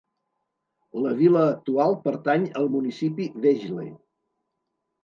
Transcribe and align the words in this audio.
La 1.07 1.11
vila 1.19 1.43
actual 1.49 1.95
pertany 2.09 2.49
al 2.63 2.71
municipi 2.79 3.31
Vejle. 3.47 3.89